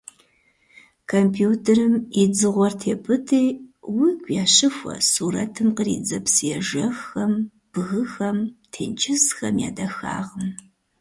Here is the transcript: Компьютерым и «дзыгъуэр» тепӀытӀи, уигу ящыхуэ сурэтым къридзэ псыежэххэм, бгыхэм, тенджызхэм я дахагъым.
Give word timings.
Компьютерым 1.11 1.93
и 2.21 2.23
«дзыгъуэр» 2.33 2.73
тепӀытӀи, 2.81 3.45
уигу 3.95 4.31
ящыхуэ 4.43 4.95
сурэтым 5.11 5.69
къридзэ 5.77 6.19
псыежэххэм, 6.25 7.31
бгыхэм, 7.71 8.37
тенджызхэм 8.71 9.55
я 9.67 9.69
дахагъым. 9.77 10.49